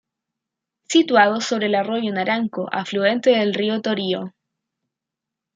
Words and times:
Situado 0.87 1.41
sobre 1.41 1.67
el 1.67 1.75
Arroyo 1.75 2.11
Naranco, 2.11 2.67
afluente 2.71 3.29
del 3.29 3.53
Río 3.53 3.83
Torío. 3.83 4.33